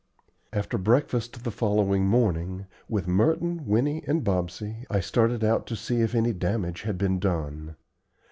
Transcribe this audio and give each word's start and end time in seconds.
After 0.51 0.79
breakfast 0.79 1.43
the 1.43 1.51
following 1.51 2.07
morning, 2.07 2.65
with 2.89 3.07
Merton, 3.07 3.67
Winnie, 3.67 4.03
and 4.07 4.23
Bobsey, 4.23 4.83
I 4.89 4.99
started 4.99 5.43
out 5.43 5.67
to 5.67 5.75
see 5.75 6.01
if 6.01 6.15
any 6.15 6.33
damage 6.33 6.81
had 6.81 6.97
been 6.97 7.19
done. 7.19 7.75